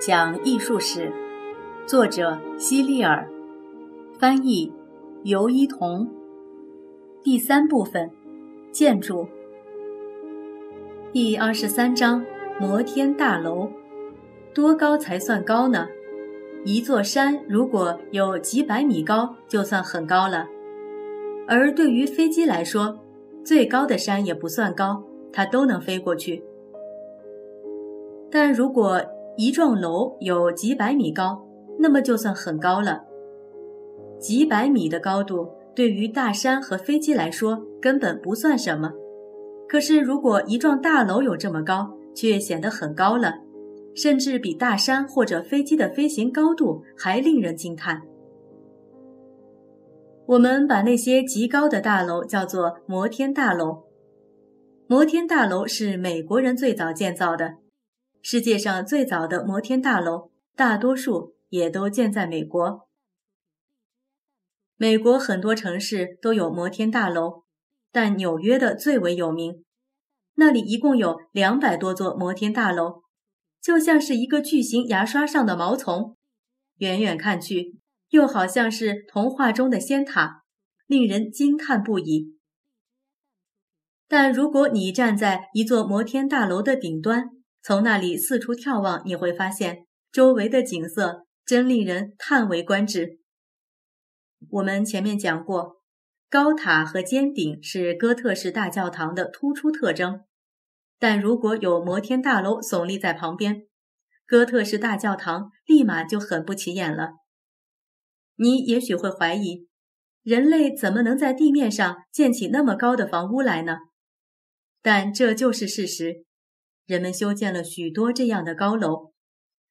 [0.00, 1.12] 讲艺术史，
[1.86, 3.28] 作者希利尔，
[4.18, 4.72] 翻译
[5.24, 6.08] 尤一彤。
[7.22, 8.10] 第三部分，
[8.72, 9.26] 建筑。
[11.12, 12.24] 第二十三章：
[12.60, 13.70] 摩天大楼。
[14.54, 15.88] 多高才算高呢？
[16.64, 20.46] 一座山如果有几百米高，就算很高了。
[21.46, 22.98] 而对于飞机来说，
[23.44, 26.42] 最高的山也不算高，它都能飞过去。
[28.30, 29.00] 但如果
[29.38, 31.40] 一幢楼有几百米高，
[31.78, 33.04] 那么就算很高了。
[34.18, 38.92] 几百米的高度对于大山和飞机来说根本不算什么，
[39.68, 43.36] 可是如果一幢大楼有这么高，却显得很高了，
[43.94, 48.02] 甚至比大山或者飞机的飞行高度还令人惊叹。
[50.26, 53.84] 我们把那些极高的大楼叫做摩天大楼。
[54.88, 57.54] 摩天大楼是美国人最早建造的。
[58.30, 62.86] 世界上最早的摩天大楼，大多数也都建在美国。
[64.76, 67.44] 美国很多城市都有摩天大楼，
[67.90, 69.64] 但纽约的最为有名。
[70.34, 73.04] 那里一共有两百多座摩天大楼，
[73.62, 76.14] 就像是一个巨型牙刷上的毛丛，
[76.80, 77.78] 远远看去
[78.10, 80.44] 又好像是童话中的仙塔，
[80.86, 82.36] 令人惊叹不已。
[84.06, 87.30] 但如果你站在一座摩天大楼的顶端，
[87.68, 93.18] 从那里四处眺望，你会发现周围的景色真令人叹为观止。
[94.48, 95.82] 我们前面讲过，
[96.30, 100.22] 高塔和尖顶是哥特式大教堂的突出特征，
[100.98, 103.66] 但如果有摩天大楼耸立在旁边，
[104.26, 107.16] 哥特式大教堂立马就很不起眼了。
[108.36, 109.68] 你也许会怀疑，
[110.22, 113.76] 人类怎么能在地面上建起那么高的房屋来呢？
[114.80, 116.24] 但这就是事实。
[116.88, 119.12] 人们修建了许多这样的高楼，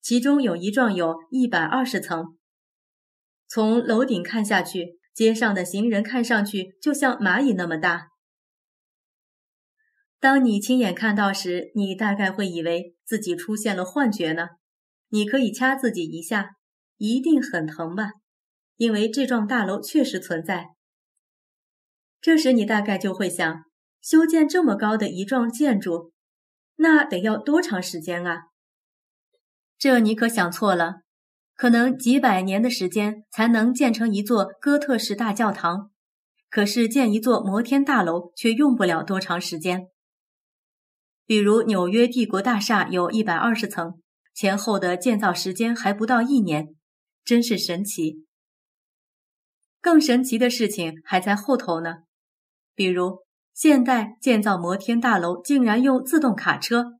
[0.00, 2.38] 其中有一幢有一百二十层。
[3.48, 8.10] 从楼顶看下去，街上的行人看上去就像蚂蚁那么大。
[10.20, 14.46] 当你亲眼看到时，你大概会以为自己出现了幻觉呢。
[15.08, 16.50] 你可以掐自己一下，
[16.96, 18.12] 一定很疼吧？
[18.76, 20.68] 因为这幢大楼确实存在。
[22.20, 23.64] 这时你大概就会想，
[24.00, 26.12] 修建这么高的一幢建筑。
[26.82, 28.44] 那得要多长时间啊？
[29.76, 31.02] 这你可想错了，
[31.54, 35.90] 可能几百年的时间才能建成一座哥特式大教堂，
[36.48, 39.88] 可是建一座摩天大楼却用不了多长时间。
[41.26, 44.00] 比如纽约帝国大厦有一百二十层，
[44.32, 46.74] 前后的建造时间还不到一年，
[47.22, 48.24] 真是神奇。
[49.82, 52.04] 更神奇的事情还在后头呢，
[52.74, 53.18] 比如。
[53.60, 56.94] 现代建造摩天大楼竟然用自动卡车，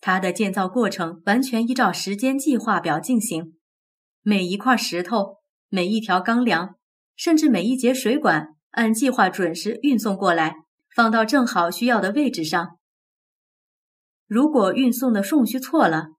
[0.00, 3.54] 它的建造过程完全依照时间计划表进行，
[4.22, 6.76] 每一块石头、每一条钢梁，
[7.16, 10.54] 甚至每一节水管，按计划准时运送过来，
[10.94, 12.78] 放到正好需要的位置上。
[14.28, 16.10] 如果运送的顺序错了，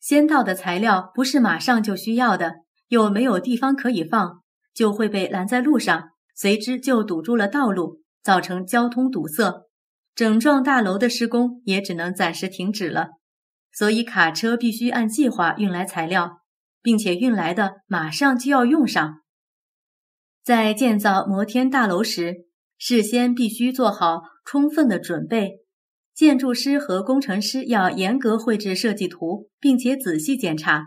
[0.00, 4.42] 先到的材料不是马上就需要的，又没有地方可以放，
[4.74, 8.02] 就会被拦在路上，随之就堵住了道路。
[8.26, 9.68] 造成交通堵塞，
[10.12, 13.10] 整幢大楼的施工也只能暂时停止了。
[13.72, 16.40] 所以卡车必须按计划运来材料，
[16.82, 19.20] 并且运来的马上就要用上。
[20.42, 22.34] 在建造摩天大楼时，
[22.76, 25.60] 事先必须做好充分的准备。
[26.12, 30.86] 建筑师和工程师要严格绘制设计图，并且仔细检查。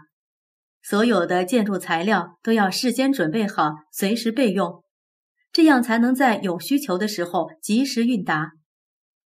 [0.82, 4.84] 所有的建筑材料都要事先准备好，随时备用。
[5.60, 8.54] 这样才能在有需求的时候及时运达。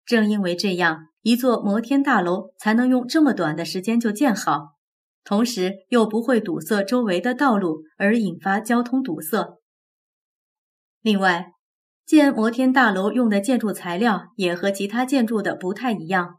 [0.07, 4.77] 正因为这样，一座摩天大楼才能用这么短的时间就建好，
[5.25, 9.59] 同时又不会堵塞周围的道路而引发交通堵塞。
[11.03, 11.51] 另外，
[12.07, 16.37] 建摩天大楼用的建筑材料也和其他建筑的不太一样。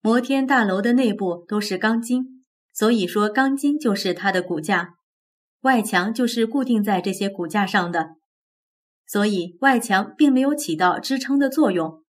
[0.00, 4.94] 摩天大楼的内部都是钢筋，所以说钢筋就是它的骨架，
[5.60, 8.16] 外墙就是固定在这些骨架上的。
[9.08, 12.04] 所以外墙并没有起到支撑的作用，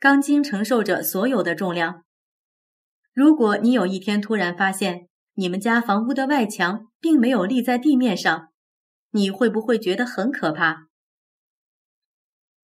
[0.00, 2.02] 钢筋承受着所有的重量。
[3.14, 8.48] 如果你有一天突然发现你们家房屋的外墙并没有立在地面上，
[9.12, 10.88] 你会不会觉得很可怕？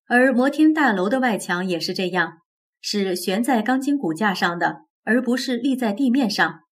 [0.06, 2.38] 而摩天大楼的外墙也是这样，
[2.80, 6.62] 是悬在钢筋骨架上的，而不是立在地面上。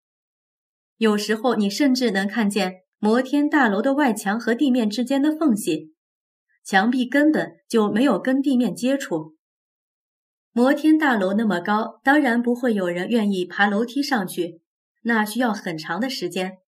[0.97, 5.95] 有时候你甚至能看见摩天大楼的外墙和地面之间的缝隙。
[6.67, 9.37] 墙壁根本就没有跟地面接触。
[10.51, 14.61] 摩天大楼那么高，当然不会有人愿意爬楼梯上去，
[15.03, 16.59] 那需要很长的时间。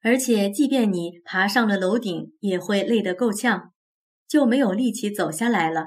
[0.00, 3.72] 而且，即便你爬上了楼顶，也会累得够呛，
[4.28, 5.86] 就没有力气走下来了。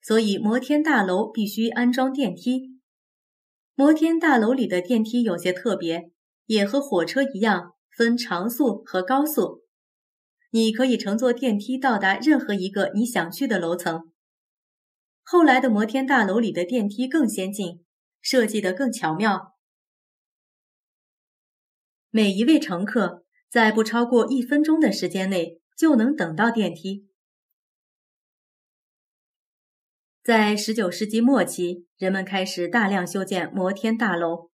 [0.00, 2.80] 所以，摩天大楼必须安装电梯。
[3.74, 6.10] 摩天大楼里的电梯有些特别，
[6.46, 9.65] 也和火车一样分长速和高速。
[10.56, 14.10] 你可以乘坐电梯到达任何一个你想去的楼层。
[15.22, 17.84] 后来的摩天大楼里的电梯更先进，
[18.22, 19.54] 设计得更巧妙。
[22.08, 27.06] 每一位乘客在不超过一分钟的时间内就能等到电梯。
[30.22, 34.48] 在十九世纪末期，人们开始大量修建摩天大楼。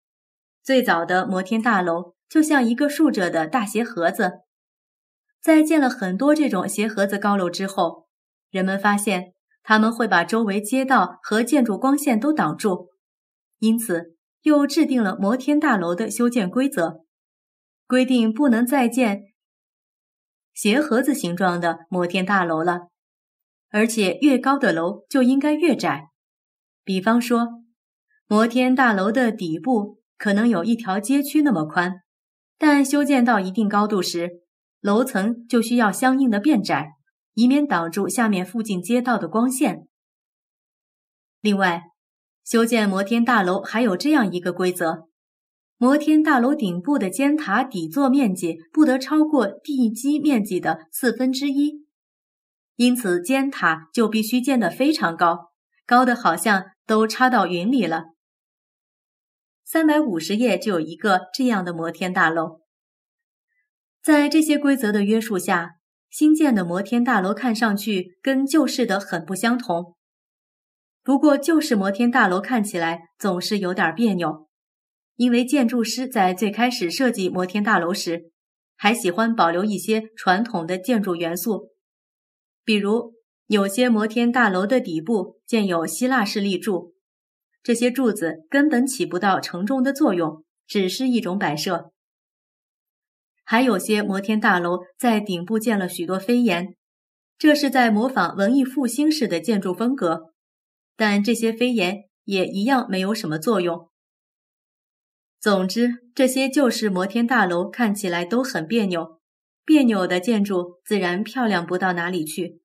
[0.62, 4.40] 最早的摩天大楼就像一个竖着的大鞋盒子。
[5.40, 8.06] 在建了很多这种鞋盒子高楼之后，
[8.50, 12.90] 人们发现他们会把周围街道和建筑光线都挡住，
[13.58, 17.04] 因此又制定了摩天大楼的修建规则。
[17.86, 19.32] 规定不能再建
[20.54, 22.88] 鞋盒子形状的摩天大楼了，
[23.70, 26.10] 而且越高的楼就应该越窄。
[26.84, 27.48] 比方说，
[28.26, 32.02] 摩天大楼的底部可能有一条街区那么宽，
[32.58, 34.42] 但修建到一定高度时，
[34.80, 36.92] 楼层就需要相应的变窄，
[37.34, 39.86] 以免挡住下面附近街道的光线。
[41.40, 41.82] 另外，
[42.44, 45.08] 修建摩天大楼还有这样一个规则。
[45.76, 51.86] 摩天大楼顶部的尖塔底座面积不得超过地基面积的四分之一，
[52.76, 55.52] 因此尖塔就必须建得非常高，
[55.86, 58.04] 高的好像都插到云里了。
[59.64, 62.60] 三百五十页就有一个这样的摩天大楼。
[64.02, 65.76] 在这些规则的约束下，
[66.08, 69.94] 新建的摩天大楼看上去跟旧式的很不相同。
[71.02, 74.48] 不过，旧式摩天大楼看起来总是有点别扭。
[75.16, 78.30] 因为建筑师在最开始设计摩天大楼时，
[78.74, 81.72] 还喜欢保留一些传统的建筑元素，
[82.64, 83.12] 比如
[83.46, 86.94] 有些摩天大楼的底部建有希腊式立柱，
[87.62, 91.92] 这些柱子根本起不到承重的作用，只是一种摆设。
[93.50, 96.76] 还有些摩天大楼在顶部建了许多飞檐，
[97.36, 100.32] 这是在模仿文艺复兴式的建筑风格，
[100.96, 103.90] 但这些飞檐也一样没有什么作用。
[105.40, 109.18] 总之，这些旧式摩天大楼看起来都很别扭，
[109.64, 112.60] 别扭的建筑自然漂亮不到哪里去。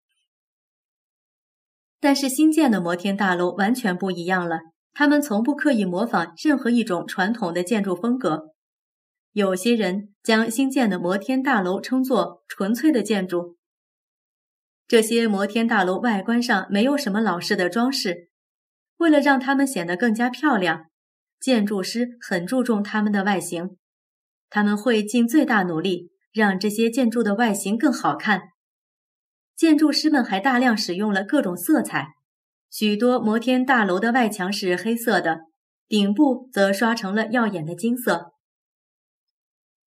[1.99, 4.59] 但是新建的摩天大楼完全不一样了，
[4.93, 8.51] 他们从不刻意模仿任何一种传统的建筑风格。
[9.35, 13.57] 有些人将新建的摩天大楼称作纯粹的建筑。
[14.87, 18.29] 这些摩天大楼外观上没有什么老式的装饰，
[18.95, 20.85] 为了让它们显得更加漂亮。
[21.37, 23.75] 建筑师很注重它们的外形，
[24.49, 28.41] 他们会尽最大努力让这些建筑的外形更好看。
[29.57, 32.13] 建筑师们还大量使用了各种色彩，
[32.71, 35.41] 许多摩天大楼的外墙是黑色的，
[35.89, 38.31] 顶部则刷成了耀眼的金色。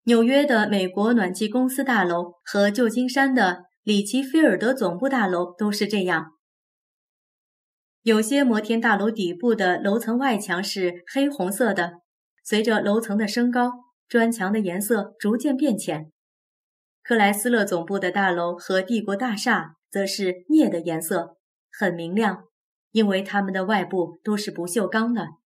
[0.04, 6.32] 纽约的美国暖气公司大楼和旧金山的里奇菲尔德总部大楼都是这样。
[8.02, 12.00] 有些摩天大楼底部的楼层外墙是黑红色的，
[12.42, 13.72] 随着楼层的升高，
[14.08, 16.10] 砖墙的颜色逐渐变浅。
[17.02, 21.36] 克莱斯勒总部的大楼和帝国大厦则是镍的颜色，
[21.78, 22.44] 很明亮，
[22.92, 25.39] 因为它们的外部都是不锈钢的。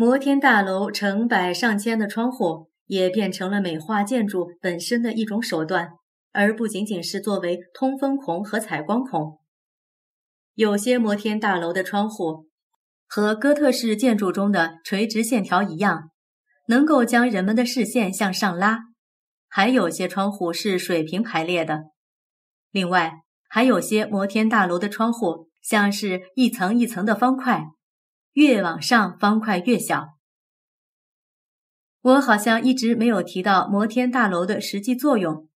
[0.00, 5.88] 摩天大楼成百上千的窗户也变成了美化建筑本身的一种手段，
[6.30, 9.40] 而不仅仅是作为通风孔和采光孔。
[10.54, 12.46] 有些摩天大楼的窗户
[13.08, 16.10] 和哥特式建筑中的垂直线条一样，
[16.68, 18.76] 能够将人们的视线向上拉；
[19.48, 21.86] 还有些窗户是水平排列的。
[22.70, 23.14] 另外，
[23.48, 27.64] 还有些摩天大楼的窗户像是一层一层的方块，
[28.38, 30.10] 越往上方块越小。
[32.02, 35.48] 我好像一直没有提到摩天大楼的实际作用，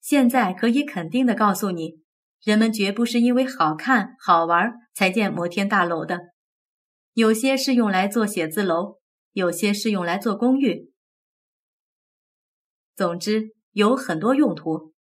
[0.00, 2.00] 现在可以肯定的告诉你。
[2.42, 6.32] 人们绝不是因为好看好玩才建摩天大楼的，
[7.12, 8.96] 有些是用来做写字楼，
[9.32, 10.90] 有些是用来做公寓。
[12.94, 14.94] 总之，有很多用途。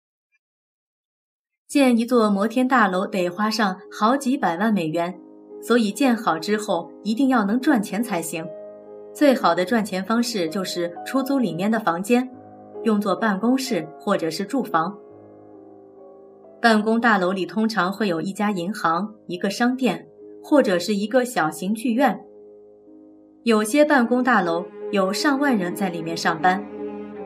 [1.67, 5.19] 建一座摩天大楼得花上好几百万美元，
[5.65, 8.45] 所以建好之后一定要能赚钱才行。
[9.13, 12.29] 最好的赚钱方式就是出租里面的房间，
[12.83, 14.93] 用作办公室或者是住房。
[16.61, 20.05] 办公大楼里通常会有一家银行、一个商店，
[20.43, 22.19] 或者是一个小型剧院。
[23.43, 26.63] 有些办公大楼有上万人在里面上班，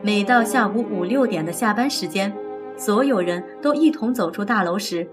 [0.02, 2.36] 每到下午五六点的下班时间，
[2.76, 5.08] 所有人都一同走出大楼时，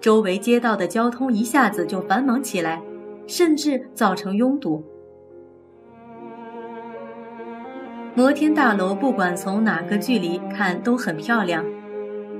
[0.00, 2.82] 周围街道的交通一下子就繁忙起来，
[3.26, 4.82] 甚至造成拥堵。
[8.14, 11.64] 摩天大楼不管从哪个距离看都很漂亮，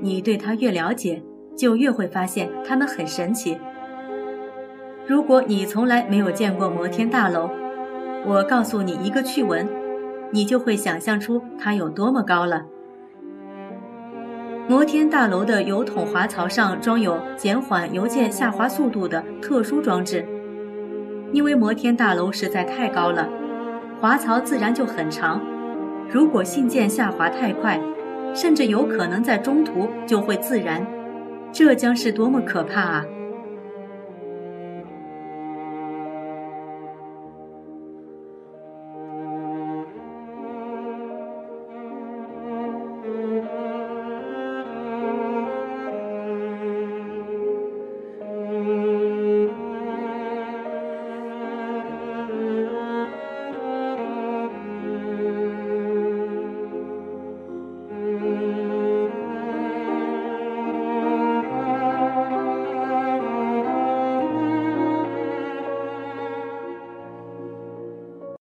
[0.01, 1.21] 你对它越了解，
[1.55, 3.57] 就越会发现它们很神奇。
[5.07, 7.49] 如果你从来没有见过摩天大楼，
[8.25, 9.67] 我告诉你一个趣闻，
[10.31, 12.65] 你就会想象出它有多么高了。
[14.67, 20.25] 摩天大楼的油桶滑槽上装有减缓邮件下滑速度的特殊装置，
[21.33, 23.27] 因为摩天大楼实在太高了，
[23.99, 25.41] 滑槽自然就很长。
[26.09, 27.79] 如果信件下滑太快，
[28.33, 30.85] 甚至有可能在中途就会自燃，
[31.51, 33.05] 这将是多么可怕啊！